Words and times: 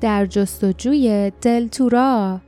در 0.00 0.26
جستجوی 0.26 1.32
دلتورا 1.42 2.40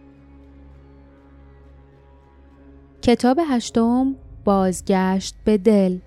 کتاب 3.03 3.41
هشتم 3.51 4.15
بازگشت 4.45 5.35
به 5.45 5.59
دل. 5.59 5.99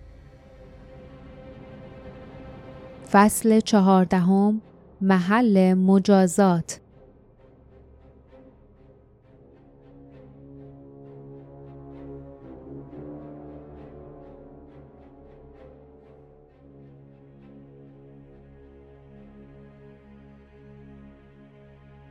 فصل 3.11 3.59
چهاردهم 3.59 4.61
محل 5.01 5.73
مجازات. 5.73 6.79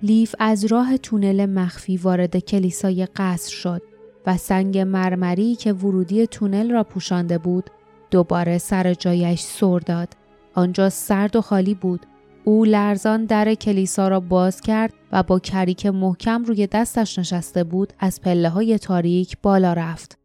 لیف 0.05 0.35
از 0.39 0.65
راه 0.65 0.97
تونل 0.97 1.47
مخفی 1.47 1.97
وارد 1.97 2.37
کلیسای 2.37 3.07
قصر 3.17 3.51
شد 3.53 3.83
و 4.27 4.37
سنگ 4.37 4.79
مرمری 4.79 5.55
که 5.55 5.73
ورودی 5.73 6.27
تونل 6.27 6.71
را 6.71 6.85
پوشانده 6.85 7.39
بود 7.39 7.71
دوباره 8.11 8.59
سر 8.59 8.95
جایش 8.95 9.41
سر 9.41 9.79
داد. 9.79 10.09
آنجا 10.55 10.91
سرد 10.91 11.37
و 11.37 11.41
خالی 11.41 11.75
بود. 11.75 12.07
او 12.45 12.65
لرزان 12.65 13.25
در 13.25 13.55
کلیسا 13.55 14.09
را 14.09 14.21
باز 14.21 14.61
کرد 14.61 14.95
و 15.13 15.23
با 15.23 15.39
کریک 15.39 15.87
محکم 15.87 16.45
روی 16.45 16.67
دستش 16.67 17.19
نشسته 17.19 17.65
بود 17.65 17.93
از 17.99 18.21
پله 18.21 18.49
های 18.49 18.79
تاریک 18.79 19.37
بالا 19.43 19.73
رفت. 19.73 20.19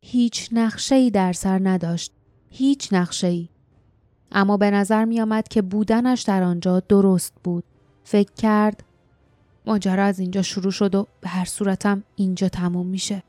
هیچ 0.00 0.48
نقشه 0.52 0.94
ای 0.94 1.10
در 1.10 1.32
سر 1.32 1.60
نداشت. 1.62 2.12
هیچ 2.50 2.92
نقشه 2.92 3.26
ای. 3.26 3.48
اما 4.32 4.56
به 4.56 4.70
نظر 4.70 5.04
می 5.04 5.20
آمد 5.20 5.48
که 5.48 5.62
بودنش 5.62 6.22
در 6.22 6.42
آنجا 6.42 6.80
درست 6.80 7.34
بود. 7.44 7.64
فکر 8.04 8.32
کرد 8.36 8.84
ماجرا 9.66 10.04
از 10.04 10.18
اینجا 10.18 10.42
شروع 10.42 10.72
شد 10.72 10.94
و 10.94 11.06
به 11.20 11.28
هر 11.28 11.44
صورتم 11.44 12.02
اینجا 12.16 12.48
تموم 12.48 12.86
میشه. 12.86 13.22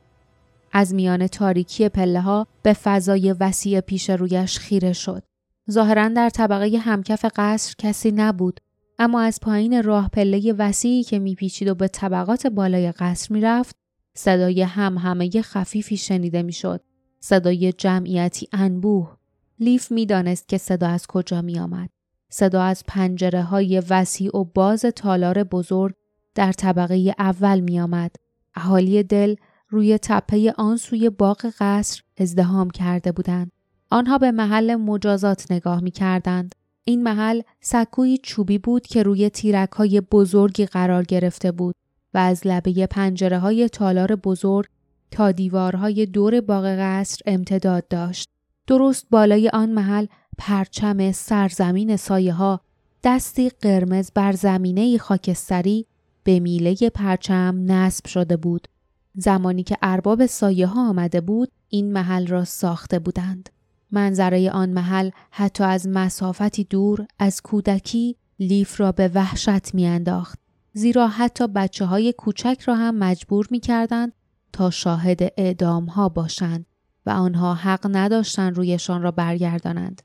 از 0.71 0.93
میان 0.93 1.27
تاریکی 1.27 1.89
پله 1.89 2.21
ها 2.21 2.47
به 2.63 2.73
فضای 2.73 3.33
وسیع 3.33 3.79
پیش 3.79 4.09
رویش 4.09 4.59
خیره 4.59 4.93
شد. 4.93 5.23
ظاهرا 5.71 6.09
در 6.09 6.29
طبقه 6.29 6.77
همکف 6.77 7.25
قصر 7.35 7.75
کسی 7.77 8.11
نبود 8.11 8.59
اما 8.99 9.21
از 9.21 9.39
پایین 9.39 9.83
راه 9.83 10.09
پله 10.09 10.53
وسیعی 10.53 11.03
که 11.03 11.19
میپیچید 11.19 11.67
و 11.67 11.75
به 11.75 11.87
طبقات 11.87 12.47
بالای 12.47 12.91
قصر 12.91 13.33
می‌رفت 13.33 13.75
صدای 14.13 14.61
هم 14.61 14.97
همه 14.97 15.41
خفیفی 15.41 15.97
شنیده 15.97 16.43
می‌شد. 16.43 16.81
صدای 17.19 17.73
جمعیتی 17.73 18.47
انبوه. 18.51 19.17
لیف 19.59 19.91
می‌دانست 19.91 20.47
که 20.47 20.57
صدا 20.57 20.87
از 20.87 21.07
کجا 21.07 21.41
می 21.41 21.59
آمد. 21.59 21.89
صدا 22.29 22.63
از 22.63 22.83
پنجره 22.87 23.43
های 23.43 23.83
وسیع 23.89 24.37
و 24.37 24.43
باز 24.43 24.81
تالار 24.81 25.43
بزرگ 25.43 25.95
در 26.35 26.51
طبقه 26.51 27.13
اول 27.19 27.59
می 27.59 27.79
آمد. 27.79 28.15
اهالی 28.55 29.03
دل 29.03 29.35
روی 29.69 29.97
تپه 29.97 30.53
آن 30.57 30.77
سوی 30.77 31.09
باغ 31.09 31.53
قصر 31.59 32.01
ازدهام 32.17 32.69
کرده 32.69 33.11
بودند. 33.11 33.51
آنها 33.89 34.17
به 34.17 34.31
محل 34.31 34.75
مجازات 34.75 35.51
نگاه 35.51 35.81
می 35.81 35.91
کردند. 35.91 36.55
این 36.83 37.03
محل 37.03 37.41
سکوی 37.61 38.17
چوبی 38.23 38.57
بود 38.57 38.87
که 38.87 39.03
روی 39.03 39.29
تیرک 39.29 39.71
های 39.71 40.01
بزرگی 40.01 40.65
قرار 40.65 41.03
گرفته 41.03 41.51
بود 41.51 41.75
و 42.13 42.17
از 42.17 42.41
لبه 42.47 42.87
پنجره 42.87 43.39
های 43.39 43.69
تالار 43.69 44.15
بزرگ 44.15 44.67
تا 45.11 45.31
دیوارهای 45.31 46.05
دور 46.05 46.41
باغ 46.41 46.65
قصر 46.65 47.21
امتداد 47.25 47.87
داشت. 47.87 48.29
درست 48.67 49.07
بالای 49.11 49.49
آن 49.49 49.71
محل 49.71 50.05
پرچم 50.37 51.11
سرزمین 51.11 51.97
سایه 51.97 52.33
ها 52.33 52.61
دستی 53.03 53.49
قرمز 53.49 54.11
بر 54.15 54.31
زمینه 54.31 54.97
خاکستری 54.97 55.87
به 56.23 56.39
میله 56.39 56.75
پرچم 56.89 57.63
نصب 57.67 58.07
شده 58.07 58.37
بود. 58.37 58.67
زمانی 59.15 59.63
که 59.63 59.77
ارباب 59.81 60.25
سایه 60.25 60.67
ها 60.67 60.89
آمده 60.89 61.21
بود 61.21 61.51
این 61.69 61.93
محل 61.93 62.27
را 62.27 62.45
ساخته 62.45 62.99
بودند. 62.99 63.49
منظره 63.91 64.51
آن 64.51 64.69
محل 64.69 65.09
حتی 65.31 65.63
از 65.63 65.87
مسافتی 65.87 66.63
دور 66.63 67.05
از 67.19 67.41
کودکی 67.41 68.15
لیف 68.39 68.79
را 68.79 68.91
به 68.91 69.07
وحشت 69.07 69.75
میانداخت. 69.75 70.39
زیرا 70.73 71.07
حتی 71.07 71.47
بچه 71.47 71.85
های 71.85 72.13
کوچک 72.13 72.61
را 72.65 72.75
هم 72.75 72.95
مجبور 72.95 73.47
می 73.51 73.59
کردند 73.59 74.13
تا 74.53 74.69
شاهد 74.69 75.33
اعدام 75.37 75.85
ها 75.85 76.09
باشند 76.09 76.65
و 77.05 77.09
آنها 77.09 77.53
حق 77.53 77.87
نداشتند 77.91 78.57
رویشان 78.57 79.01
را 79.01 79.11
برگردانند. 79.11 80.01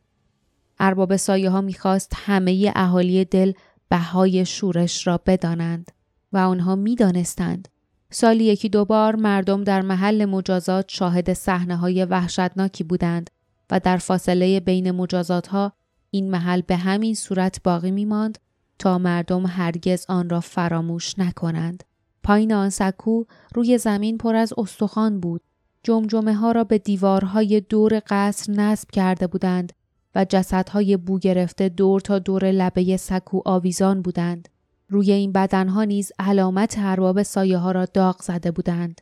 ارباب 0.80 1.16
سایه 1.16 1.50
ها 1.50 1.60
می‌خواست 1.60 2.12
همه 2.14 2.72
اهالی 2.76 3.24
دل 3.24 3.52
بهای 3.88 4.46
شورش 4.46 5.06
را 5.06 5.20
بدانند. 5.26 5.90
و 6.32 6.38
آنها 6.38 6.76
می‌دانستند 6.76 7.68
سالی 8.10 8.44
یکی 8.44 8.68
دوبار 8.68 9.16
مردم 9.16 9.64
در 9.64 9.82
محل 9.82 10.24
مجازات 10.24 10.84
شاهد 10.88 11.32
صحنه 11.32 11.76
های 11.76 12.04
وحشتناکی 12.04 12.84
بودند 12.84 13.30
و 13.70 13.80
در 13.80 13.96
فاصله 13.96 14.60
بین 14.60 14.90
مجازات 14.90 15.46
ها 15.46 15.72
این 16.10 16.30
محل 16.30 16.60
به 16.60 16.76
همین 16.76 17.14
صورت 17.14 17.62
باقی 17.62 17.90
می 17.90 18.04
ماند 18.04 18.38
تا 18.78 18.98
مردم 18.98 19.46
هرگز 19.46 20.06
آن 20.08 20.30
را 20.30 20.40
فراموش 20.40 21.18
نکنند. 21.18 21.84
پایین 22.22 22.52
آن 22.52 22.70
سکو 22.70 23.24
روی 23.54 23.78
زمین 23.78 24.18
پر 24.18 24.36
از 24.36 24.52
استخوان 24.58 25.20
بود. 25.20 25.40
جمجمه 25.82 26.34
ها 26.34 26.52
را 26.52 26.64
به 26.64 26.78
دیوارهای 26.78 27.60
دور 27.60 28.02
قصر 28.06 28.52
نصب 28.52 28.90
کرده 28.90 29.26
بودند 29.26 29.72
و 30.14 30.26
جسدهای 30.28 30.96
بو 30.96 31.18
گرفته 31.18 31.68
دور 31.68 32.00
تا 32.00 32.18
دور 32.18 32.50
لبه 32.50 32.96
سکو 32.96 33.40
آویزان 33.44 34.02
بودند. 34.02 34.48
روی 34.88 35.12
این 35.12 35.32
بدنها 35.32 35.84
نیز 35.84 36.12
علامت 36.18 36.74
ارباب 36.78 37.22
سایه 37.22 37.58
ها 37.58 37.72
را 37.72 37.84
داغ 37.84 38.22
زده 38.22 38.50
بودند. 38.50 39.00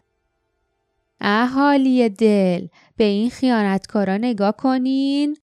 اهالی 1.21 2.09
دل 2.09 2.67
به 2.97 3.05
این 3.05 3.31
خیانتکارا 3.31 4.17
نگاه 4.17 4.57
کنین 4.57 5.37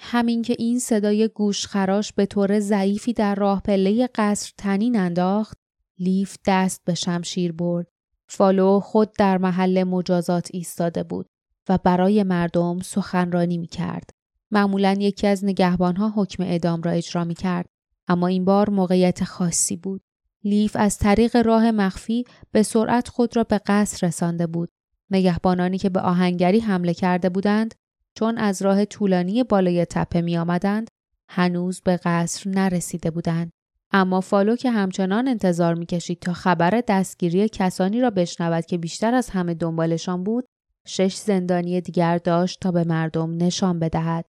همین 0.00 0.42
که 0.42 0.56
این 0.58 0.78
صدای 0.78 1.28
گوشخراش 1.28 2.12
به 2.12 2.26
طور 2.26 2.60
ضعیفی 2.60 3.12
در 3.12 3.34
راه 3.34 3.60
پله 3.60 4.08
قصر 4.14 4.52
تنین 4.58 4.96
انداخت 4.96 5.58
لیف 5.98 6.36
دست 6.46 6.80
به 6.84 6.94
شمشیر 6.94 7.52
برد 7.52 7.86
فالو 8.28 8.80
خود 8.80 9.12
در 9.18 9.38
محل 9.38 9.84
مجازات 9.84 10.48
ایستاده 10.52 11.02
بود 11.02 11.26
و 11.68 11.78
برای 11.78 12.22
مردم 12.22 12.80
سخنرانی 12.80 13.58
می 13.58 13.66
کرد. 13.66 14.10
معمولا 14.50 14.96
یکی 15.00 15.26
از 15.26 15.44
نگهبانها 15.44 16.12
حکم 16.16 16.42
اعدام 16.42 16.82
را 16.82 16.90
اجرا 16.90 17.24
می 17.24 17.34
کرد 17.34 17.66
اما 18.08 18.26
این 18.26 18.44
بار 18.44 18.70
موقعیت 18.70 19.24
خاصی 19.24 19.76
بود. 19.76 20.02
لیف 20.44 20.76
از 20.76 20.98
طریق 20.98 21.36
راه 21.36 21.70
مخفی 21.70 22.24
به 22.52 22.62
سرعت 22.62 23.08
خود 23.08 23.36
را 23.36 23.44
به 23.44 23.60
قصر 23.66 24.06
رسانده 24.06 24.46
بود. 24.46 24.68
نگهبانانی 25.10 25.78
که 25.78 25.90
به 25.90 26.00
آهنگری 26.00 26.60
حمله 26.60 26.94
کرده 26.94 27.28
بودند 27.28 27.74
چون 28.14 28.38
از 28.38 28.62
راه 28.62 28.84
طولانی 28.84 29.44
بالای 29.44 29.84
تپه 29.84 30.20
می 30.20 30.38
آمدند 30.38 30.88
هنوز 31.28 31.80
به 31.80 31.96
قصر 31.96 32.50
نرسیده 32.50 33.10
بودند. 33.10 33.50
اما 33.92 34.20
فالو 34.20 34.56
که 34.56 34.70
همچنان 34.70 35.28
انتظار 35.28 35.74
می‌کشید 35.74 36.20
تا 36.20 36.32
خبر 36.32 36.82
دستگیری 36.88 37.48
کسانی 37.48 38.00
را 38.00 38.10
بشنود 38.10 38.66
که 38.66 38.78
بیشتر 38.78 39.14
از 39.14 39.30
همه 39.30 39.54
دنبالشان 39.54 40.24
بود 40.24 40.44
شش 40.86 41.16
زندانی 41.16 41.80
دیگر 41.80 42.18
داشت 42.18 42.60
تا 42.60 42.72
به 42.72 42.84
مردم 42.84 43.36
نشان 43.36 43.78
بدهد 43.78 44.24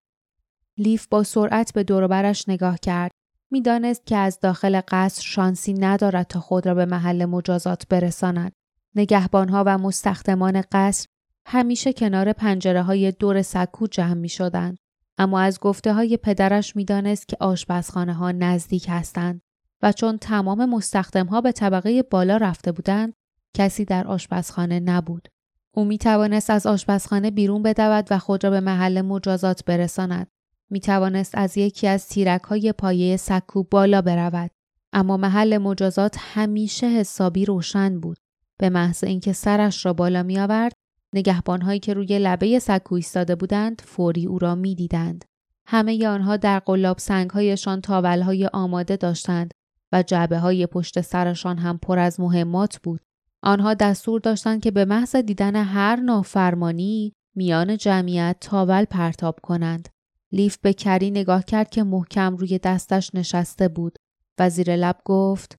لیف 0.78 1.06
با 1.06 1.22
سرعت 1.22 1.72
به 1.72 1.84
دوروبرش 1.84 2.48
نگاه 2.48 2.78
کرد 2.78 3.10
می‌دانست 3.54 4.06
که 4.06 4.16
از 4.16 4.40
داخل 4.40 4.80
قصر 4.88 5.22
شانسی 5.22 5.74
ندارد 5.74 6.26
تا 6.26 6.40
خود 6.40 6.66
را 6.66 6.74
به 6.74 6.84
محل 6.84 7.24
مجازات 7.24 7.88
برساند. 7.88 8.52
نگهبانها 8.94 9.64
و 9.66 9.78
مستخدمان 9.78 10.62
قصر 10.72 11.06
همیشه 11.46 11.92
کنار 11.92 12.32
پنجره 12.32 12.82
های 12.82 13.12
دور 13.12 13.42
سکو 13.42 13.86
جمع 13.86 14.14
می 14.14 14.28
شدند. 14.28 14.78
اما 15.18 15.40
از 15.40 15.60
گفته 15.60 15.92
های 15.92 16.16
پدرش 16.16 16.76
می‌دانست 16.76 17.28
که 17.28 17.36
آشپزخانه 17.40 18.14
ها 18.14 18.32
نزدیک 18.32 18.86
هستند 18.88 19.40
و 19.82 19.92
چون 19.92 20.18
تمام 20.18 20.70
مستخدم 20.70 21.26
ها 21.26 21.40
به 21.40 21.52
طبقه 21.52 22.02
بالا 22.02 22.36
رفته 22.36 22.72
بودند 22.72 23.12
کسی 23.56 23.84
در 23.84 24.06
آشپزخانه 24.06 24.80
نبود. 24.80 25.28
او 25.74 25.84
می 25.84 25.98
توانست 25.98 26.50
از 26.50 26.66
آشپزخانه 26.66 27.30
بیرون 27.30 27.62
بدود 27.62 28.06
و 28.10 28.18
خود 28.18 28.44
را 28.44 28.50
به 28.50 28.60
محل 28.60 29.00
مجازات 29.00 29.64
برساند. 29.64 30.26
می 30.74 30.80
توانست 30.80 31.30
از 31.34 31.58
یکی 31.58 31.86
از 31.86 32.08
تیرک 32.08 32.42
های 32.42 32.72
پایه 32.72 33.16
سکو 33.16 33.62
بالا 33.62 34.02
برود. 34.02 34.50
اما 34.92 35.16
محل 35.16 35.58
مجازات 35.58 36.16
همیشه 36.18 36.86
حسابی 36.86 37.44
روشن 37.44 38.00
بود. 38.00 38.16
به 38.58 38.70
محض 38.70 39.04
اینکه 39.04 39.32
سرش 39.32 39.86
را 39.86 39.92
بالا 39.92 40.22
می 40.22 40.38
آورد، 40.38 40.72
نگهبان 41.12 41.62
هایی 41.62 41.80
که 41.80 41.94
روی 41.94 42.18
لبه 42.18 42.58
سکو 42.58 42.94
ایستاده 42.94 43.34
بودند 43.34 43.82
فوری 43.84 44.26
او 44.26 44.38
را 44.38 44.54
می 44.54 44.74
دیدند. 44.74 45.24
همه 45.66 46.08
آنها 46.08 46.36
در 46.36 46.58
قلاب 46.58 46.98
سنگ 46.98 47.30
هایشان 47.30 47.80
تاول 47.80 48.22
های 48.22 48.46
آماده 48.46 48.96
داشتند 48.96 49.54
و 49.92 50.02
جعبه 50.02 50.38
های 50.38 50.66
پشت 50.66 51.00
سرشان 51.00 51.58
هم 51.58 51.78
پر 51.78 51.98
از 51.98 52.20
مهمات 52.20 52.78
بود. 52.82 53.00
آنها 53.42 53.74
دستور 53.74 54.20
داشتند 54.20 54.62
که 54.62 54.70
به 54.70 54.84
محض 54.84 55.16
دیدن 55.16 55.56
هر 55.56 55.96
نافرمانی 55.96 57.12
میان 57.34 57.76
جمعیت 57.76 58.36
تاول 58.40 58.84
پرتاب 58.84 59.38
کنند. 59.42 59.93
لیف 60.34 60.58
به 60.58 60.72
کری 60.72 61.10
نگاه 61.10 61.44
کرد 61.44 61.70
که 61.70 61.82
محکم 61.82 62.36
روی 62.36 62.58
دستش 62.58 63.10
نشسته 63.14 63.68
بود. 63.68 63.98
و 64.38 64.50
زیر 64.50 64.76
لب 64.76 65.00
گفت 65.04 65.56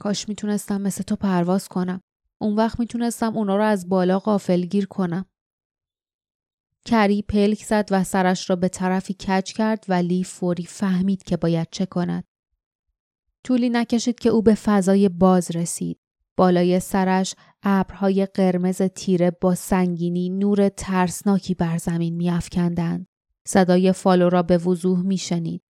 کاش 0.00 0.28
می‌تونستم 0.28 0.80
مثل 0.80 1.02
تو 1.02 1.16
پرواز 1.16 1.68
کنم. 1.68 2.00
اون 2.40 2.56
وقت 2.56 2.80
می‌تونستم 2.80 3.36
اونا 3.36 3.56
رو 3.56 3.64
از 3.64 3.88
بالا 3.88 4.18
غافلگیر 4.18 4.86
کنم. 4.86 5.24
کری 6.84 7.22
پلک 7.22 7.64
زد 7.64 7.88
و 7.90 8.04
سرش 8.04 8.50
را 8.50 8.56
به 8.56 8.68
طرفی 8.68 9.14
کج 9.14 9.52
کرد 9.52 9.84
و 9.88 9.94
لیف 9.94 10.28
فوری 10.28 10.66
فهمید 10.66 11.22
که 11.22 11.36
باید 11.36 11.68
چه 11.70 11.86
کند. 11.86 12.24
طولی 13.44 13.70
نکشید 13.70 14.18
که 14.18 14.28
او 14.28 14.42
به 14.42 14.54
فضای 14.54 15.08
باز 15.08 15.50
رسید. 15.50 15.98
بالای 16.36 16.80
سرش 16.80 17.34
ابرهای 17.62 18.26
قرمز 18.26 18.82
تیره 18.82 19.30
با 19.30 19.54
سنگینی 19.54 20.28
نور 20.28 20.68
ترسناکی 20.68 21.54
بر 21.54 21.78
زمین 21.78 22.14
میافکندند. 22.14 23.06
صدای 23.46 23.92
فالو 23.92 24.28
را 24.28 24.42
به 24.42 24.58
وضوح 24.58 25.00
میشنید. 25.00 25.62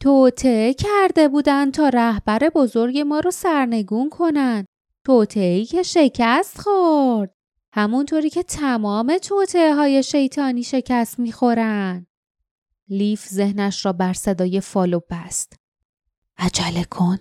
توطئه 0.00 0.74
کرده 0.74 1.28
بودند 1.28 1.74
تا 1.74 1.88
رهبر 1.88 2.50
بزرگ 2.54 2.98
ما 2.98 3.20
رو 3.20 3.30
سرنگون 3.30 4.10
کنند. 4.10 4.66
توطئه 5.04 5.64
که 5.64 5.82
شکست 5.82 6.60
خورد. 6.60 7.34
همونطوری 7.72 8.30
که 8.30 8.42
تمام 8.42 9.18
توطئه 9.18 9.74
های 9.74 10.02
شیطانی 10.02 10.62
شکست 10.62 11.18
می‌خورن. 11.18 12.06
لیف 12.88 13.28
ذهنش 13.28 13.86
را 13.86 13.92
بر 13.92 14.12
صدای 14.12 14.60
فالو 14.60 15.00
بست. 15.10 15.56
عجله 16.38 16.84
کن. 16.84 17.18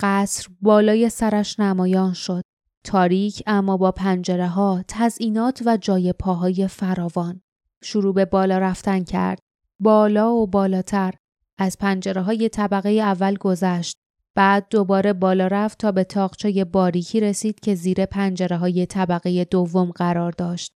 قصر 0.00 0.48
بالای 0.60 1.08
سرش 1.08 1.60
نمایان 1.60 2.12
شد. 2.12 2.42
تاریک 2.84 3.42
اما 3.46 3.76
با 3.76 3.92
پنجره 3.92 4.48
ها، 4.48 4.84
تزئینات 4.88 5.62
و 5.66 5.76
جای 5.76 6.12
پاهای 6.12 6.68
فراوان. 6.68 7.42
شروع 7.82 8.14
به 8.14 8.24
بالا 8.24 8.58
رفتن 8.58 9.04
کرد. 9.04 9.38
بالا 9.80 10.32
و 10.32 10.46
بالاتر. 10.46 11.14
از 11.58 11.78
پنجره 11.78 12.22
های 12.22 12.48
طبقه 12.48 12.90
اول 12.90 13.36
گذشت. 13.36 13.96
بعد 14.34 14.66
دوباره 14.70 15.12
بالا 15.12 15.46
رفت 15.46 15.78
تا 15.78 15.92
به 15.92 16.04
تاقچه 16.04 16.64
باریکی 16.64 17.20
رسید 17.20 17.60
که 17.60 17.74
زیر 17.74 18.06
پنجره 18.06 18.56
های 18.56 18.86
طبقه 18.86 19.44
دوم 19.44 19.90
قرار 19.90 20.32
داشت. 20.32 20.72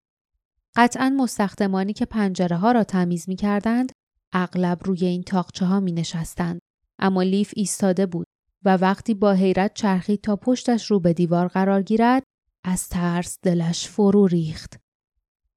قطعا 0.77 1.11
مستخدمانی 1.11 1.93
که 1.93 2.05
پنجره 2.05 2.57
ها 2.57 2.73
را 2.73 2.85
تمیز 2.85 3.29
می 3.29 3.37
کردند 3.37 3.93
اغلب 4.33 4.79
روی 4.85 5.07
این 5.07 5.23
تاقچه 5.23 5.67
ها 5.67 5.81
می 5.81 5.93
نشستند. 5.93 6.61
اما 6.99 7.23
لیف 7.23 7.53
ایستاده 7.57 8.07
بود 8.07 8.27
و 8.65 8.77
وقتی 8.77 9.15
با 9.15 9.33
حیرت 9.33 9.75
چرخید 9.75 10.21
تا 10.21 10.37
پشتش 10.37 10.91
رو 10.91 11.01
به 11.01 11.13
دیوار 11.13 11.49
قرار 11.49 11.83
گیرد 11.83 12.23
از 12.65 12.89
ترس 12.89 13.39
دلش 13.43 13.89
فرو 13.89 14.27
ریخت. 14.27 14.82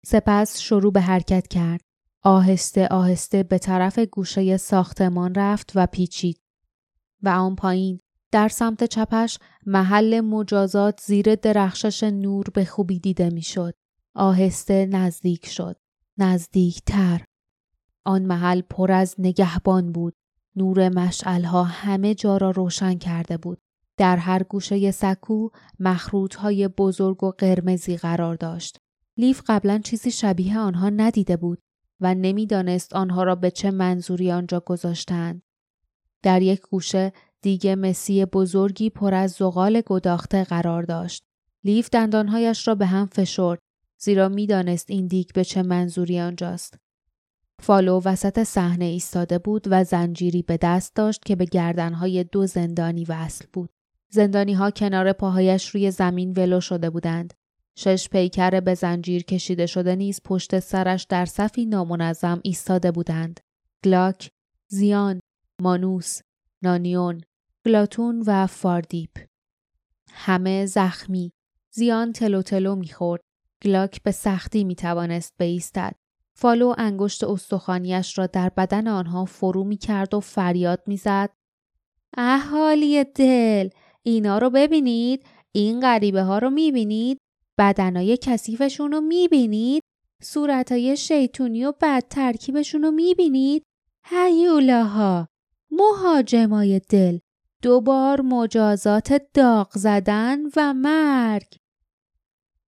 سپس 0.06 0.60
شروع 0.60 0.92
به 0.92 1.02
حرکت 1.02 1.48
کرد. 1.48 1.82
آهسته 2.24 2.88
آهسته 2.88 3.44
به 3.44 3.58
طرف 3.58 4.00
گوشه 4.00 4.58
ساختمان 4.58 5.36
رفت 5.36 5.72
و 5.76 5.86
پیچید. 5.86 6.40
و 7.24 7.30
آن 7.30 7.56
پایین 7.56 8.00
در 8.32 8.48
سمت 8.48 8.84
چپش 8.84 9.40
محل 9.66 10.22
مجازات 10.22 11.02
زیر 11.06 11.36
درخشش 11.36 12.04
نور 12.04 12.46
به 12.54 12.66
خوبی 12.66 13.00
دیده 13.00 13.30
می‌شد. 13.30 13.74
آهسته 14.16 14.86
نزدیک 14.86 15.46
شد. 15.46 15.76
نزدیکتر. 16.18 17.22
آن 18.06 18.22
محل 18.26 18.62
پر 18.62 18.92
از 18.92 19.16
نگهبان 19.18 19.92
بود. 19.92 20.14
نور 20.56 20.90
مشعلها 20.90 21.64
همه 21.64 22.16
جا 22.16 22.38
را 22.38 22.52
روشن 22.52 22.98
کرده 22.98 23.38
بود. 23.38 23.62
در 23.98 24.18
هر 24.18 24.44
گوشه 24.44 24.92
سکو 24.92 25.50
مخروط 25.80 26.36
های 26.36 26.68
بزرگ 26.68 27.24
و 27.24 27.32
قرمزی 27.32 27.98
قرار 27.98 28.36
داشت. 28.36 28.78
لیف 29.18 29.42
قبلا 29.48 29.80
چیزی 29.84 30.12
شبیه 30.12 30.60
آنها 30.60 30.90
ندیده 30.90 31.38
بود 31.38 31.62
و 32.00 32.16
نمی‌دانست 32.16 32.94
آنها 32.94 33.24
را 33.24 33.36
به 33.36 33.52
چه 33.52 33.72
منظوری 33.72 34.32
آنجا 34.32 34.60
گذاشتند. 34.60 35.42
در 36.22 36.42
یک 36.42 36.62
گوشه 36.62 37.14
دیگ 37.42 37.76
مسی 37.76 38.26
بزرگی 38.26 38.90
پر 38.90 39.14
از 39.14 39.32
زغال 39.32 39.82
گداخته 39.86 40.44
قرار 40.44 40.84
داشت. 40.84 41.26
لیف 41.64 41.90
دندانهایش 41.90 42.68
را 42.68 42.76
به 42.76 42.86
هم 42.86 43.06
فشرد 43.06 43.60
زیرا 43.98 44.30
می‌دانست 44.30 44.90
این 44.90 45.08
دیگ 45.08 45.28
به 45.34 45.44
چه 45.44 45.64
منظوری 45.64 46.20
آنجاست. 46.20 46.78
فالو 47.60 48.02
وسط 48.06 48.44
صحنه 48.44 48.86
ایستاده 48.86 49.40
بود 49.40 49.68
و 49.70 49.84
زنجیری 49.84 50.42
به 50.42 50.58
دست 50.62 50.96
داشت 50.96 51.26
که 51.26 51.36
به 51.36 51.46
گردنهای 51.46 52.24
دو 52.24 52.46
زندانی 52.46 53.06
وصل 53.06 53.46
بود. 53.54 53.70
زندانی 54.10 54.54
ها 54.54 54.72
کنار 54.72 55.14
پاهایش 55.14 55.70
روی 55.70 55.92
زمین 55.92 56.32
ولو 56.32 56.62
شده 56.62 56.90
بودند. 56.90 57.34
شش 57.78 58.10
پیکر 58.10 58.60
به 58.60 58.74
زنجیر 58.74 59.24
کشیده 59.24 59.66
شده 59.66 59.96
نیز 59.96 60.22
پشت 60.24 60.60
سرش 60.60 61.04
در 61.04 61.26
صفی 61.26 61.66
نامنظم 61.66 62.40
ایستاده 62.44 62.92
بودند. 62.92 63.40
گلاک، 63.84 64.30
زیان، 64.68 65.20
مانوس، 65.62 66.20
نانیون، 66.62 67.22
گلاتون 67.66 68.24
و 68.28 68.48
فاردیپ. 68.48 69.12
همه 70.12 70.66
زخمی. 70.66 71.32
زیان 71.72 72.12
تلو 72.12 72.42
تلو 72.42 72.76
می‌خورد. 72.76 73.22
گلاک 73.64 74.04
به 74.04 74.12
سختی 74.12 74.64
می‌توانست 74.64 75.34
بایستد. 75.40 75.96
فالو 76.38 76.74
انگشت 76.78 77.24
استخوانیش 77.24 78.18
را 78.18 78.28
در 78.28 78.50
بدن 78.50 78.88
آنها 78.88 79.26
فرو 79.26 79.64
می 79.64 79.78
کرد 79.78 80.14
و 80.14 80.20
فریاد 80.20 80.84
می‌زد. 80.88 81.30
اهالی 82.18 83.04
دل 83.04 83.70
اینا 84.04 84.38
رو 84.38 84.50
ببینید 84.50 85.26
این 85.52 85.80
غریبه 85.80 86.22
ها 86.22 86.38
رو 86.38 86.50
می‌بینید 86.50 87.18
بدنای 87.58 88.18
کثیفشون 88.22 88.92
رو 88.92 89.02
می‌بینید 89.02 89.84
صورتای 90.22 90.98
شیطونی 90.98 91.66
و 91.66 91.74
بد 91.82 92.04
ترکیبشون 92.10 92.84
رو 92.84 92.92
می‌بینید. 92.92 93.64
هیولاها 94.06 95.28
مهاجمای 95.72 96.82
دل 96.90 97.20
دوبار 97.62 98.22
مجازات 98.22 99.22
داغ 99.34 99.72
زدن 99.74 100.40
و 100.56 100.74
مرگ. 100.74 101.56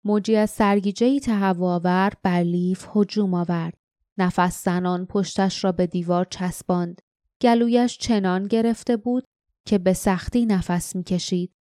موجی 0.04 0.36
از 0.36 0.50
سرگیجهای 0.50 1.20
تهواور 1.20 2.14
بر 2.24 2.40
لیف 2.40 2.88
هجوم 2.96 3.34
آورد. 3.34 3.78
نفس 4.18 4.64
زنان 4.64 5.06
پشتش 5.06 5.64
را 5.64 5.72
به 5.72 5.88
دیوار 5.88 6.26
چسباند. 6.26 7.02
گلویش 7.42 7.98
چنان 7.98 8.44
گرفته 8.44 8.98
بود 8.98 9.24
که 9.66 9.78
به 9.78 9.94
سختی 9.94 10.46
نفس 10.46 10.96
می‌کشید. 10.96 11.52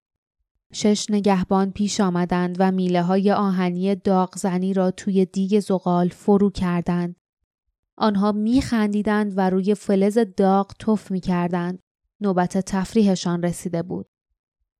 شش 0.73 1.07
نگهبان 1.11 1.73
پیش 1.73 2.01
آمدند 2.01 2.57
و 2.59 2.73
میله 2.73 3.03
های 3.03 3.33
آهنی 3.33 3.95
داغزنی 3.95 4.75
را 4.75 4.91
توی 4.91 5.25
دیگ 5.25 5.61
زغال 5.61 6.09
فرو 6.09 6.51
کردند. 6.51 7.17
آنها 7.99 8.33
میخندیدند 8.33 9.33
و 9.37 9.51
روی 9.51 9.75
فلز 9.75 10.19
داغ 10.37 10.73
تف 10.79 11.11
می‌کردند. 11.11 11.79
نوبت 12.21 12.59
تفریحشان 12.59 13.43
رسیده 13.43 13.83
بود. 13.83 14.07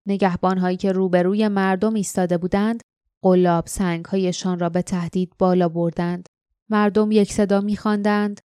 نگهبان 0.07 0.59
هایی 0.59 0.77
که 0.77 0.93
روبروی 0.93 1.49
مردم 1.49 1.95
ایستاده 1.95 2.39
بودند 2.39 2.83
قلاب 3.23 3.67
سنگ 3.67 4.05
هایشان 4.05 4.59
را 4.59 4.69
به 4.69 4.83
تهدید 4.83 5.33
بالا 5.39 5.69
بردند. 5.69 6.29
مردم 6.69 7.11
یک 7.11 7.33
صدا 7.33 7.61
میخواندند 7.61 8.41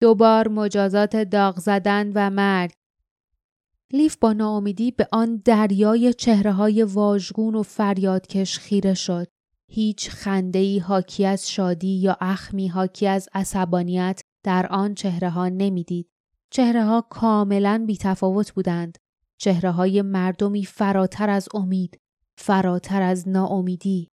دوبار 0.00 0.48
مجازات 0.48 1.16
داغ 1.16 1.58
زدن 1.58 2.12
و 2.14 2.30
مرگ. 2.30 2.72
لیف 3.92 4.16
با 4.16 4.32
ناامیدی 4.32 4.90
به 4.90 5.08
آن 5.12 5.42
دریای 5.44 6.14
چهره 6.14 6.52
های 6.52 6.82
واژگون 6.82 7.54
و 7.54 7.62
فریادکش 7.62 8.58
خیره 8.58 8.94
شد. 8.94 9.26
هیچ 9.70 10.10
خنده 10.10 10.58
ای 10.58 10.78
حاکی 10.78 11.26
از 11.26 11.50
شادی 11.50 11.98
یا 11.98 12.16
اخمی 12.20 12.68
حاکی 12.68 13.06
از 13.06 13.28
عصبانیت 13.34 14.20
در 14.44 14.66
آن 14.66 14.94
چهره 14.94 15.30
ها 15.30 15.48
نمی‌دید. 15.48 16.08
چهره 16.50 16.84
ها 16.84 17.00
کاملا 17.10 17.84
بی 17.86 17.96
تفاوت 17.96 18.52
بودند. 18.52 18.98
چهره 19.40 19.70
های 19.70 20.02
مردمی 20.02 20.64
فراتر 20.64 21.30
از 21.30 21.48
امید، 21.54 22.00
فراتر 22.38 23.02
از 23.02 23.28
ناامیدی. 23.28 24.08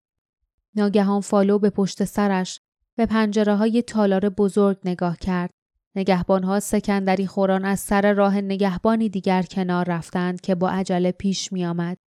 ناگهان 0.77 1.21
فالو 1.21 1.59
به 1.59 1.71
پشت 1.71 2.05
سرش 2.05 2.61
به 2.97 3.07
پنجره 3.07 3.55
های 3.55 3.83
تالار 3.83 4.29
بزرگ 4.29 4.79
نگاه 4.85 5.17
کرد. 5.17 5.51
نگهبانها 5.97 6.61
سکندری 6.61 7.27
خوران 7.27 7.65
از 7.65 7.81
سر 7.81 8.13
راه 8.13 8.41
نگهبانی 8.41 9.09
دیگر 9.09 9.43
کنار 9.43 9.85
رفتند 9.89 10.41
که 10.41 10.55
با 10.55 10.71
عجله 10.71 11.13
پیش 11.13 11.53
می 11.53 11.67
آمد. 11.67 11.99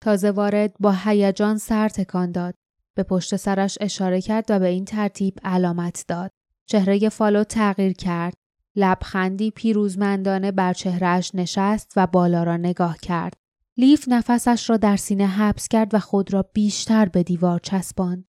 تازه 0.00 0.30
وارد 0.30 0.74
با 0.80 0.94
هیجان 1.04 1.58
سر 1.58 1.88
تکان 1.88 2.32
داد. 2.32 2.54
به 2.94 3.02
پشت 3.02 3.36
سرش 3.36 3.78
اشاره 3.80 4.20
کرد 4.20 4.44
و 4.48 4.58
به 4.58 4.66
این 4.66 4.84
ترتیب 4.84 5.38
علامت 5.44 6.04
داد. 6.08 6.30
چهره 6.66 7.08
فالو 7.08 7.44
تغییر 7.44 7.92
کرد. 7.92 8.34
لبخندی 8.76 9.50
پیروزمندانه 9.50 10.52
بر 10.52 10.72
چهرهش 10.72 11.30
نشست 11.34 11.92
و 11.96 12.06
بالا 12.06 12.42
را 12.42 12.56
نگاه 12.56 12.98
کرد. 12.98 13.34
لیف 13.76 14.04
نفسش 14.08 14.70
را 14.70 14.76
در 14.76 14.96
سینه 14.96 15.26
حبس 15.26 15.68
کرد 15.68 15.94
و 15.94 15.98
خود 15.98 16.32
را 16.32 16.42
بیشتر 16.52 17.06
به 17.06 17.22
دیوار 17.22 17.60
چسباند. 17.62 18.24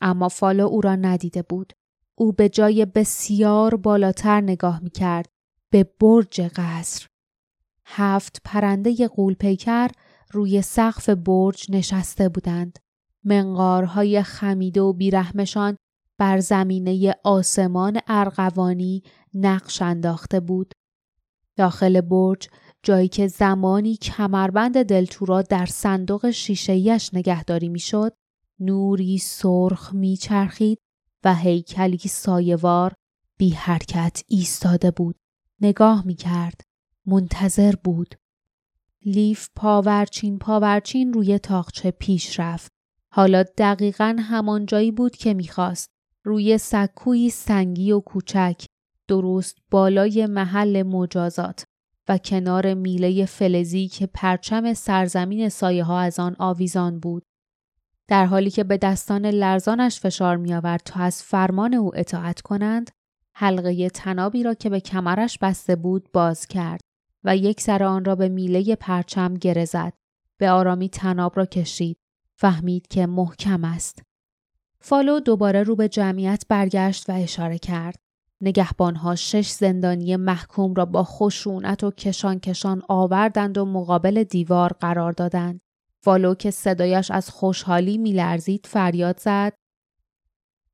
اما 0.00 0.28
فالو 0.28 0.66
او 0.66 0.80
را 0.80 0.96
ندیده 0.96 1.42
بود. 1.42 1.72
او 2.18 2.32
به 2.32 2.48
جای 2.48 2.86
بسیار 2.86 3.76
بالاتر 3.76 4.40
نگاه 4.40 4.80
می 4.82 4.90
کرد. 4.90 5.28
به 5.70 5.84
برج 6.00 6.40
قصر. 6.40 7.06
هفت 7.84 8.40
پرنده 8.44 9.08
قولپیکر 9.08 9.90
روی 10.32 10.62
سقف 10.62 11.08
برج 11.08 11.66
نشسته 11.68 12.28
بودند. 12.28 12.78
منقارهای 13.24 14.22
خمیده 14.22 14.80
و 14.80 14.92
بیرحمشان 14.92 15.76
بر 16.18 16.40
زمینه 16.40 17.14
آسمان 17.24 18.00
ارغوانی 18.06 19.02
نقش 19.34 19.82
انداخته 19.82 20.40
بود. 20.40 20.72
داخل 21.56 22.00
برج 22.00 22.48
جایی 22.82 23.08
که 23.08 23.28
زمانی 23.28 23.96
کمربند 23.96 24.82
دلتورا 24.82 25.42
در 25.42 25.66
صندوق 25.66 26.30
شیشهیش 26.30 27.14
نگهداری 27.14 27.68
می‌شد 27.68 28.12
نوری 28.60 29.18
سرخ 29.18 29.94
میچرخید 29.94 30.78
و 31.24 31.34
هیکلی 31.34 31.98
سایوار 31.98 32.92
بی 33.38 33.50
حرکت 33.50 34.22
ایستاده 34.28 34.90
بود. 34.90 35.16
نگاه 35.60 36.06
می‌کرد. 36.06 36.60
منتظر 37.06 37.74
بود. 37.84 38.14
لیف 39.04 39.48
پاورچین 39.56 40.38
پاورچین 40.38 41.12
روی 41.12 41.38
تاقچه 41.38 41.90
پیش 41.90 42.40
رفت. 42.40 42.72
حالا 43.12 43.44
دقیقا 43.58 44.16
همان 44.20 44.66
جایی 44.66 44.92
بود 44.92 45.16
که 45.16 45.34
می‌خواست. 45.34 45.90
روی 46.24 46.58
سکوی 46.58 47.30
سنگی 47.30 47.92
و 47.92 48.00
کوچک 48.00 48.64
درست 49.08 49.58
بالای 49.70 50.26
محل 50.26 50.82
مجازات 50.82 51.64
و 52.08 52.18
کنار 52.18 52.74
میله 52.74 53.26
فلزی 53.26 53.88
که 53.88 54.06
پرچم 54.06 54.74
سرزمین 54.74 55.48
سایه 55.48 55.84
ها 55.84 56.00
از 56.00 56.20
آن 56.20 56.36
آویزان 56.38 57.00
بود. 57.00 57.22
در 58.08 58.26
حالی 58.26 58.50
که 58.50 58.64
به 58.64 58.76
دستان 58.76 59.26
لرزانش 59.26 60.00
فشار 60.00 60.36
می 60.36 60.54
آورد 60.54 60.82
تا 60.84 61.00
از 61.00 61.22
فرمان 61.22 61.74
او 61.74 61.98
اطاعت 61.98 62.40
کنند، 62.40 62.90
حلقه 63.34 63.90
تنابی 63.90 64.42
را 64.42 64.54
که 64.54 64.70
به 64.70 64.80
کمرش 64.80 65.38
بسته 65.38 65.76
بود 65.76 66.12
باز 66.12 66.46
کرد 66.46 66.80
و 67.24 67.36
یک 67.36 67.60
سر 67.60 67.84
آن 67.84 68.04
را 68.04 68.14
به 68.14 68.28
میله 68.28 68.76
پرچم 68.76 69.34
گره 69.34 69.64
زد. 69.64 69.92
به 70.38 70.50
آرامی 70.50 70.88
تناب 70.88 71.32
را 71.36 71.46
کشید. 71.46 71.98
فهمید 72.36 72.86
که 72.86 73.06
محکم 73.06 73.64
است. 73.64 74.02
فالو 74.80 75.20
دوباره 75.20 75.62
رو 75.62 75.76
به 75.76 75.88
جمعیت 75.88 76.44
برگشت 76.48 77.10
و 77.10 77.12
اشاره 77.12 77.58
کرد. 77.58 77.96
نگهبانها 78.40 79.14
شش 79.14 79.50
زندانی 79.50 80.16
محکوم 80.16 80.74
را 80.74 80.84
با 80.84 81.04
خشونت 81.04 81.84
و 81.84 81.90
کشان 81.90 82.40
کشان 82.40 82.82
آوردند 82.88 83.58
و 83.58 83.64
مقابل 83.64 84.24
دیوار 84.24 84.72
قرار 84.80 85.12
دادند. 85.12 85.60
فالو 86.04 86.34
که 86.34 86.50
صدایش 86.50 87.10
از 87.10 87.30
خوشحالی 87.30 87.98
میلرزید 87.98 88.66
فریاد 88.66 89.20
زد 89.20 89.54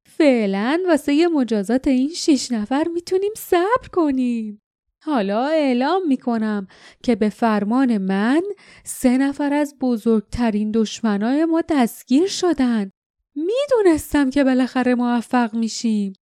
فعلا 0.07 0.81
واسه 0.89 1.29
مجازات 1.29 1.89
این 1.89 2.13
شش 2.15 2.53
نفر 2.53 2.85
می‌تونیم 2.95 3.33
صبر 3.37 3.89
کنیم. 3.93 4.61
حالا 5.03 5.47
اعلام 5.47 6.07
می‌کنم 6.09 6.67
که 7.03 7.17
به 7.17 7.29
فرمان 7.29 7.99
من 7.99 8.43
سه 8.85 9.19
نفر 9.19 9.53
از 9.53 9.75
بزرگترین 9.81 10.71
دشمنای 10.71 11.45
ما 11.45 11.63
دستگیر 11.69 12.27
شدن. 12.27 12.91
می‌دونستم 13.35 14.31
که 14.31 14.45
بالاخره 14.45 14.95
موفق 14.95 15.55
میشیم. 15.55 16.13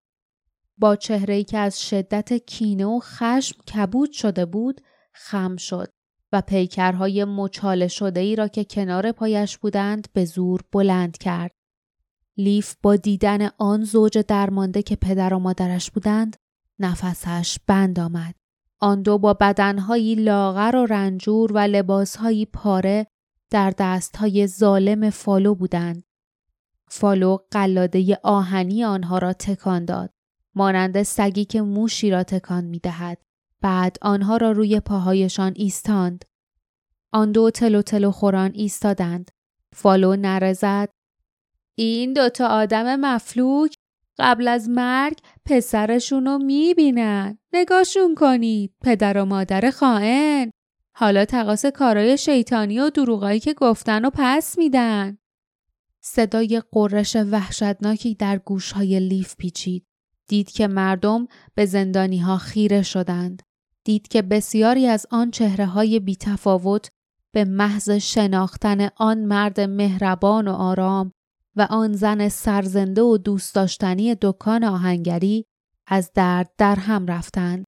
با 0.79 0.97
چهره 0.97 1.45
که 1.45 1.59
از 1.59 1.89
شدت 1.89 2.33
کینه 2.33 2.87
و 2.87 3.01
خشم 3.03 3.63
کبود 3.63 4.13
شده 4.13 4.47
بود 4.47 4.81
خم 5.15 5.57
شد 5.57 5.89
و 6.33 6.41
پیکرهای 6.41 7.25
مچاله 7.25 7.89
شده 7.89 8.21
ای 8.21 8.37
را 8.37 8.49
که 8.49 8.65
کنار 8.65 9.13
پایش 9.13 9.59
بودند 9.59 10.09
به 10.13 10.25
زور 10.25 10.61
بلند 10.73 11.19
کرد. 11.19 11.53
لیف 12.37 12.75
با 12.83 12.97
دیدن 12.97 13.49
آن 13.59 13.85
زوج 13.85 14.19
درمانده 14.19 14.83
که 14.83 14.97
پدر 14.97 15.35
و 15.35 15.39
مادرش 15.39 15.91
بودند 15.91 16.37
نفسش 16.79 17.59
بند 17.67 18.01
آمد. 18.01 18.35
آن 18.81 19.03
دو 19.03 19.19
با 19.19 19.35
بدنهایی 19.35 20.15
لاغر 20.15 20.77
و 20.77 20.87
رنجور 20.87 21.53
و 21.53 21.59
لباسهایی 21.59 22.47
پاره 22.47 23.07
در 23.51 23.75
دستهای 23.79 24.47
ظالم 24.47 25.11
فالو 25.11 25.55
بودند. 25.55 26.05
فالو 26.89 27.39
قلاده 27.51 28.19
آهنی 28.23 28.85
آنها 28.85 29.19
را 29.19 29.33
تکان 29.33 29.85
داد. 29.85 30.11
مانند 30.55 31.03
سگی 31.03 31.45
که 31.45 31.63
موشی 31.63 32.11
را 32.11 32.23
تکان 32.23 32.65
می 32.65 32.79
دهد. 32.79 33.19
بعد 33.63 33.97
آنها 34.03 34.37
را 34.37 34.53
روی 34.53 34.81
پاهایشان 34.81 35.53
ایستاند. 35.57 36.25
آن 37.13 37.33
دو 37.33 37.51
تلو 37.51 37.83
تلو 37.83 38.11
خوران 38.11 38.51
ایستادند. 38.55 39.31
فالو 39.73 40.17
نعره 40.17 40.58
زد. 40.58 40.89
این 41.75 42.13
دوتا 42.13 42.47
آدم 42.47 42.97
مفلوک 42.97 43.75
قبل 44.19 44.49
از 44.49 44.69
مرگ 44.69 45.19
پسرشون 45.45 46.27
رو 46.27 46.39
می‌بینن. 46.39 47.39
نگاهشون 47.53 48.15
کنید. 48.15 48.75
پدر 48.83 49.19
و 49.19 49.25
مادر 49.25 49.71
خائن. 49.71 50.51
حالا 50.97 51.25
تقاس 51.25 51.67
کارای 51.67 52.19
شیطانی 52.19 52.81
و 52.81 52.91
دروغایی 52.91 53.41
که 53.41 53.55
گفتن 53.55 54.05
و 54.05 54.11
پس 54.15 54.59
میدن. 54.59 55.19
صدای 56.01 56.63
قررش 56.73 57.17
وحشتناکی 57.17 58.15
در 58.15 58.39
گوشهای 58.39 59.01
لیف 59.01 59.37
پیچید. 59.37 59.87
دید 60.29 60.51
که 60.51 60.67
مردم 60.67 61.27
به 61.55 61.67
زندانی 61.67 62.19
ها 62.19 62.39
خیره 62.39 62.83
شدند. 62.83 63.43
دید 63.85 64.09
که 64.09 64.23
بسیاری 64.23 64.87
از 64.87 65.07
آن 65.11 65.31
چهره 65.31 65.67
های 65.67 66.01
بی 66.01 66.17
تفاوت 66.17 66.89
به 67.33 67.45
محض 67.45 67.91
شناختن 67.91 68.89
آن 68.97 69.19
مرد 69.25 69.61
مهربان 69.61 70.49
و 70.49 70.53
آرام 70.53 71.13
و 71.57 71.67
آن 71.71 71.93
زن 71.93 72.29
سرزنده 72.29 73.03
و 73.03 73.19
دوست 73.19 73.55
داشتنی 73.55 74.17
دکان 74.21 74.65
آهنگری 74.65 75.45
از 75.87 76.11
درد 76.15 76.51
در 76.59 76.77
هم 76.77 77.07
رفتند. 77.07 77.65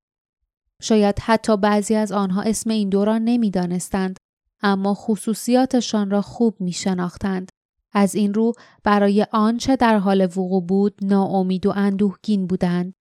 شاید 0.83 1.18
حتی 1.21 1.56
بعضی 1.56 1.94
از 1.94 2.12
آنها 2.12 2.42
اسم 2.42 2.71
این 2.71 2.88
دو 2.88 3.04
را 3.04 3.18
نمی‌دانستند 3.18 4.16
اما 4.62 4.94
خصوصیاتشان 4.94 6.11
را 6.11 6.23
خوب 6.23 6.61
می 6.61 6.73
شناختند. 6.73 7.49
از 7.92 8.14
این 8.14 8.35
رو 8.35 8.52
برای 8.85 9.26
آنچه 9.33 9.76
در 9.76 9.99
حال 9.99 10.25
وقوع 10.25 10.62
بود 10.62 10.99
ناامید 11.02 11.66
و 11.66 11.73
اندوهگین 11.76 12.47
بودند. 12.47 12.94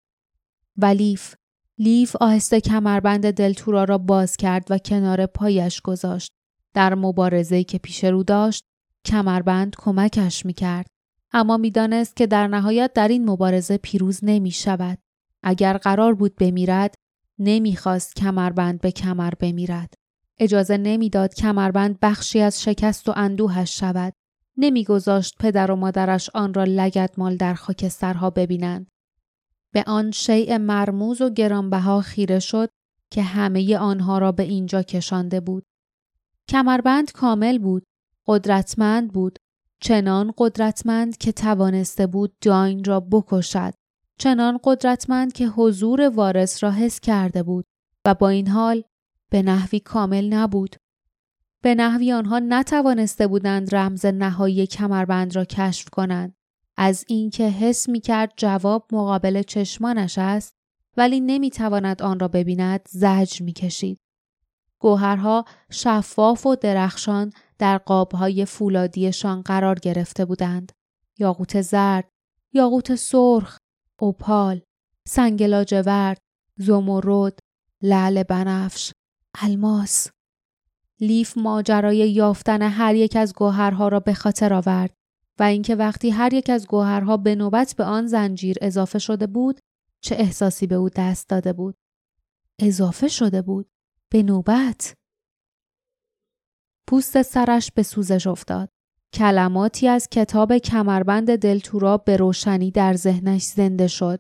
و 0.78 0.96
لیف 1.78 2.16
آهسته 2.16 2.62
کمربند 2.62 3.32
دلتورا 3.32 3.84
را 3.84 3.98
باز 3.98 4.38
کرد 4.38 4.68
و 4.70 4.78
کنار 4.78 5.26
پایش 5.26 5.82
گذاشت. 5.82 6.32
در 6.74 6.96
مبارزه 6.96 7.64
که 7.64 7.78
پیش 7.78 8.04
رو 8.04 8.24
داشت 8.24 8.64
کمربند 9.06 9.76
کمکش 9.78 10.46
می 10.46 10.54
کرد. 10.54 10.88
اما 11.32 11.58
می‌دانست 11.58 12.16
که 12.16 12.28
در 12.28 12.48
نهایت 12.48 12.94
در 12.94 13.08
این 13.08 13.30
مبارزه 13.30 13.78
پیروز 13.78 14.20
نمی 14.24 14.52
شود. 14.52 14.98
اگر 15.44 15.78
قرار 15.78 16.14
بود 16.14 16.36
بمیرد 16.36 16.96
نمی‌خواست 17.40 18.16
کمربند 18.16 18.82
به 18.82 18.92
کمر 18.92 19.34
بمیرد. 19.40 19.94
اجازه 20.40 20.78
نمی‌داد 20.78 21.34
کمربند 21.34 22.00
بخشی 22.02 22.40
از 22.40 22.62
شکست 22.64 23.10
و 23.10 23.14
اندوهش 23.16 23.80
شود. 23.80 24.14
نمیگذاشت 24.58 25.36
پدر 25.40 25.72
و 25.72 25.76
مادرش 25.76 26.30
آن 26.34 26.54
را 26.54 26.64
لگت 26.64 27.20
مال 27.20 27.38
در 27.38 27.54
خاکسترها 27.54 28.30
ببینند. 28.30 28.88
به 29.74 29.84
آن 29.88 30.12
شیء 30.12 30.58
مرموز 30.58 31.22
و 31.22 31.30
گرانبها 31.30 32.02
خیره 32.02 32.40
شد 32.40 32.70
که 33.12 33.22
همه 33.22 33.78
آنها 33.78 34.18
را 34.18 34.32
به 34.32 34.44
اینجا 34.44 34.84
کشانده 34.84 35.40
بود. 35.40 35.66
کمربند 36.50 37.12
کامل 37.12 37.58
بود، 37.58 37.84
قدرتمند 38.28 39.14
بود، 39.14 39.40
چنان 39.82 40.34
قدرتمند 40.38 41.18
که 41.18 41.32
توانسته 41.32 42.08
بود 42.08 42.34
داین 42.42 42.84
را 42.84 43.00
بکشد، 43.00 43.74
چنان 44.20 44.60
قدرتمند 44.64 45.34
که 45.34 45.48
حضور 45.48 46.02
وارث 46.10 46.64
را 46.64 46.72
حس 46.72 47.00
کرده 47.00 47.44
بود 47.44 47.66
و 48.06 48.14
با 48.14 48.30
این 48.30 48.48
حال 48.48 48.84
به 49.30 49.42
نحوی 49.42 49.80
کامل 49.80 50.34
نبود. 50.34 50.76
به 51.62 51.76
نحوی 51.76 52.12
آنها 52.12 52.40
نتوانسته 52.40 53.28
بودند 53.28 53.76
رمز 53.76 54.06
نهایی 54.06 54.68
کمربند 54.68 55.36
را 55.36 55.46
کشف 55.46 55.90
کنند. 55.90 56.36
از 56.78 57.06
اینکه 57.08 57.44
حس 57.44 57.90
می 57.90 58.00
کرد 58.00 58.34
جواب 58.38 58.88
مقابل 58.92 59.42
چشمانش 59.42 60.18
است 60.18 60.56
ولی 60.98 61.20
نمی 61.20 61.50
تواند 61.50 62.02
آن 62.02 62.20
را 62.20 62.28
ببیند 62.28 62.88
زجر 62.90 63.44
می 63.46 63.54
کشید. 63.54 64.00
گوهرها 64.80 65.46
شفاف 65.72 66.46
و 66.46 66.56
درخشان 66.56 67.34
در 67.60 67.78
قابهای 67.78 68.46
فولادیشان 68.46 69.42
قرار 69.42 69.80
گرفته 69.80 70.26
بودند. 70.26 70.72
یاقوت 71.20 71.62
زرد، 71.62 72.10
یاقوت 72.54 72.96
سرخ، 72.96 73.58
اوپال، 74.00 74.62
سنگ 75.08 75.44
لاجورد، 75.44 76.18
زمرد، 76.58 77.40
لعل 77.82 78.24
بنفش، 78.24 78.92
الماس. 79.42 80.08
لیف 81.00 81.38
ماجرای 81.38 82.12
یافتن 82.12 82.62
هر 82.62 82.96
یک 82.96 83.16
از 83.16 83.34
گوهرها 83.34 83.88
را 83.88 84.00
به 84.00 84.14
خاطر 84.14 84.54
آورد 84.54 84.94
و 85.40 85.44
اینکه 85.44 85.76
وقتی 85.76 86.10
هر 86.10 86.34
یک 86.34 86.50
از 86.50 86.68
گوهرها 86.68 87.18
به 87.18 87.36
نوبت 87.36 87.76
به 87.78 87.84
آن 87.84 88.08
زنجیر 88.08 88.58
اضافه 88.62 89.00
شده 89.00 89.28
بود 89.28 89.60
چه 90.02 90.16
احساسی 90.16 90.68
به 90.68 90.76
او 90.76 90.90
دست 90.90 91.30
داده 91.30 91.54
بود؟ 91.54 91.76
اضافه 92.60 93.08
شده 93.08 93.42
بود. 93.42 93.70
به 94.10 94.24
نوبت. 94.24 94.94
پوست 96.88 97.22
سرش 97.22 97.72
به 97.72 97.84
سوزش 97.84 98.28
افتاد. 98.28 98.70
کلماتی 99.14 99.88
از 99.88 100.08
کتاب 100.10 100.58
کمربند 100.58 101.36
دلتورا 101.36 101.98
به 101.98 102.18
روشنی 102.18 102.72
در 102.72 102.94
ذهنش 102.94 103.44
زنده 103.44 103.88
شد. 103.88 104.20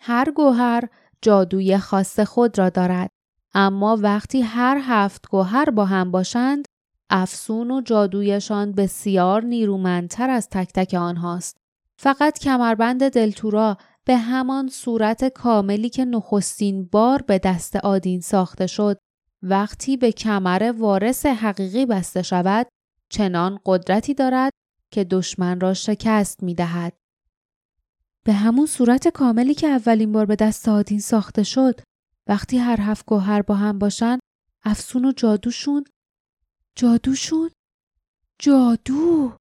هر 0.00 0.30
گوهر 0.30 0.88
جادوی 1.22 1.78
خاص 1.78 2.20
خود 2.20 2.58
را 2.58 2.68
دارد 2.68 3.10
اما 3.54 3.98
وقتی 4.00 4.40
هر 4.40 4.80
هفت 4.82 5.28
گوهر 5.28 5.70
با 5.70 5.84
هم 5.84 6.10
باشند 6.10 6.64
افسون 7.14 7.70
و 7.70 7.80
جادویشان 7.80 8.72
بسیار 8.72 9.42
نیرومندتر 9.44 10.30
از 10.30 10.48
تک 10.48 10.72
تک 10.74 10.94
آنهاست. 10.94 11.56
فقط 11.96 12.38
کمربند 12.38 13.08
دلتورا 13.08 13.76
به 14.04 14.16
همان 14.16 14.68
صورت 14.68 15.24
کاملی 15.24 15.88
که 15.88 16.04
نخستین 16.04 16.84
بار 16.84 17.22
به 17.22 17.38
دست 17.38 17.76
آدین 17.76 18.20
ساخته 18.20 18.66
شد 18.66 18.98
وقتی 19.42 19.96
به 19.96 20.12
کمر 20.12 20.74
وارث 20.78 21.26
حقیقی 21.26 21.86
بسته 21.86 22.22
شود 22.22 22.66
چنان 23.10 23.58
قدرتی 23.66 24.14
دارد 24.14 24.52
که 24.90 25.04
دشمن 25.04 25.60
را 25.60 25.74
شکست 25.74 26.42
می 26.42 26.54
دهد. 26.54 26.92
به 28.24 28.32
همون 28.32 28.66
صورت 28.66 29.08
کاملی 29.08 29.54
که 29.54 29.68
اولین 29.68 30.12
بار 30.12 30.26
به 30.26 30.36
دست 30.36 30.68
آدین 30.68 31.00
ساخته 31.00 31.42
شد 31.42 31.80
وقتی 32.26 32.58
هر 32.58 32.80
هفت 32.80 33.06
گوهر 33.06 33.42
با 33.42 33.54
هم 33.54 33.78
باشن 33.78 34.18
افسون 34.64 35.04
و 35.04 35.12
جادوشون 35.12 35.84
جادوشون؟ 36.76 37.50
جادو؟ 38.38 39.32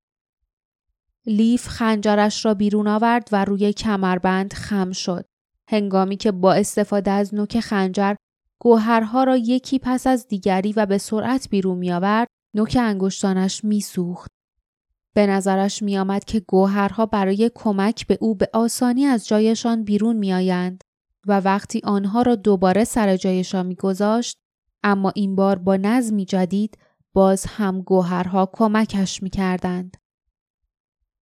لیف 1.25 1.67
خنجرش 1.67 2.45
را 2.45 2.53
بیرون 2.53 2.87
آورد 2.87 3.29
و 3.31 3.45
روی 3.45 3.73
کمربند 3.73 4.53
خم 4.53 4.91
شد. 4.91 5.25
هنگامی 5.69 6.17
که 6.17 6.31
با 6.31 6.53
استفاده 6.53 7.11
از 7.11 7.33
نوک 7.33 7.59
خنجر 7.59 8.15
گوهرها 8.59 9.23
را 9.23 9.37
یکی 9.37 9.79
پس 9.79 10.07
از 10.07 10.27
دیگری 10.27 10.73
و 10.73 10.85
به 10.85 10.97
سرعت 10.97 11.49
بیرون 11.49 11.77
می 11.77 11.91
آورد 11.91 12.27
نوک 12.53 12.77
انگشتانش 12.81 13.63
می 13.63 13.81
سوخت. 13.81 14.31
به 15.13 15.27
نظرش 15.27 15.81
می 15.83 15.97
آمد 15.97 16.25
که 16.25 16.39
گوهرها 16.39 17.05
برای 17.05 17.51
کمک 17.55 18.07
به 18.07 18.17
او 18.21 18.35
به 18.35 18.49
آسانی 18.53 19.05
از 19.05 19.27
جایشان 19.27 19.83
بیرون 19.83 20.15
می 20.15 20.33
آیند 20.33 20.83
و 21.27 21.39
وقتی 21.39 21.81
آنها 21.83 22.21
را 22.21 22.35
دوباره 22.35 22.83
سر 22.83 23.17
جایشان 23.17 23.65
می 23.65 23.75
گذاشت 23.75 24.37
اما 24.83 25.11
این 25.15 25.35
بار 25.35 25.59
با 25.59 25.75
نظمی 25.75 26.25
جدید 26.25 26.77
باز 27.13 27.45
هم 27.47 27.81
گوهرها 27.81 28.49
کمکش 28.53 29.23
می 29.23 29.29
کردند. 29.29 29.97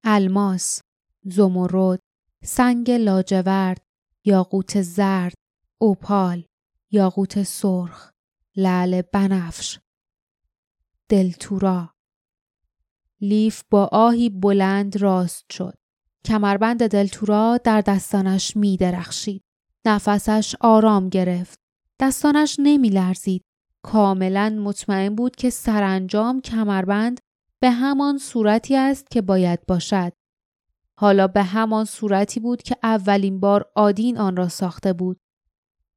الماس، 0.03 0.81
زمرد، 1.23 1.99
سنگ 2.43 2.91
لاجورد، 2.91 3.81
یاقوت 4.25 4.81
زرد، 4.81 5.33
اوپال، 5.77 6.45
یاقوت 6.91 7.43
سرخ، 7.43 8.11
لعل 8.55 9.01
بنفش، 9.01 9.79
دلتورا. 11.09 11.93
لیف 13.21 13.63
با 13.69 13.89
آهی 13.91 14.29
بلند 14.29 14.97
راست 14.97 15.51
شد. 15.51 15.73
کمربند 16.25 16.87
دلتورا 16.87 17.59
در 17.63 17.81
دستانش 17.81 18.57
می 18.57 18.77
درخشید. 18.77 19.43
نفسش 19.85 20.55
آرام 20.61 21.09
گرفت. 21.09 21.59
دستانش 21.99 22.55
نمی 22.59 22.89
لرزید. 22.89 23.43
کاملا 23.83 24.49
مطمئن 24.49 25.15
بود 25.15 25.35
که 25.35 25.49
سرانجام 25.49 26.41
کمربند 26.41 27.19
به 27.59 27.71
همان 27.71 28.17
صورتی 28.17 28.75
است 28.75 29.11
که 29.11 29.21
باید 29.21 29.65
باشد. 29.65 30.13
حالا 30.99 31.27
به 31.27 31.43
همان 31.43 31.85
صورتی 31.85 32.39
بود 32.39 32.61
که 32.61 32.75
اولین 32.83 33.39
بار 33.39 33.71
آدین 33.75 34.17
آن 34.17 34.35
را 34.35 34.47
ساخته 34.47 34.93
بود. 34.93 35.17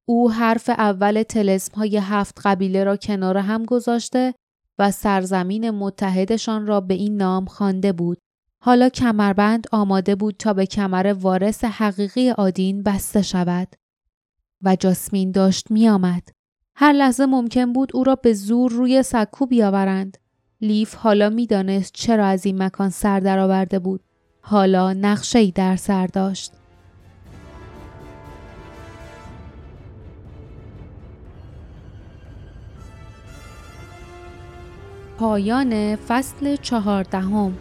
او 0.05 0.31
حرف 0.31 0.69
اول 0.69 1.23
تلسم 1.23 1.75
های 1.75 1.97
هفت 1.97 2.41
قبیله 2.43 2.83
را 2.83 2.97
کنار 2.97 3.37
هم 3.37 3.65
گذاشته 3.65 4.33
و 4.79 4.91
سرزمین 4.91 5.69
متحدشان 5.69 6.67
را 6.67 6.81
به 6.81 6.93
این 6.93 7.17
نام 7.17 7.45
خوانده 7.45 7.93
بود. 7.93 8.17
حالا 8.63 8.89
کمربند 8.89 9.67
آماده 9.71 10.15
بود 10.15 10.35
تا 10.39 10.53
به 10.53 10.65
کمر 10.65 11.15
وارث 11.19 11.63
حقیقی 11.63 12.29
آدین 12.31 12.83
بسته 12.83 13.21
شود. 13.21 13.75
و 14.61 14.75
جاسمین 14.75 15.31
داشت 15.31 15.71
می 15.71 15.89
آمد. 15.89 16.29
هر 16.75 16.91
لحظه 16.93 17.25
ممکن 17.25 17.73
بود 17.73 17.91
او 17.93 18.03
را 18.03 18.15
به 18.15 18.33
زور 18.33 18.71
روی 18.71 19.03
سکو 19.03 19.45
بیاورند. 19.45 20.17
لیف 20.61 20.95
حالا 20.95 21.29
می‌دانست 21.29 21.93
چرا 21.93 22.25
از 22.25 22.45
این 22.45 22.63
مکان 22.63 22.89
سر 22.89 23.19
درآورده 23.19 23.79
بود. 23.79 24.01
حالا 24.41 24.93
نقشه 24.93 25.39
ای 25.39 25.51
در 25.51 25.75
سر 25.75 26.07
داشت. 26.07 26.51
پایان 35.17 35.95
فصل 35.95 36.55
چهاردهم 36.55 37.53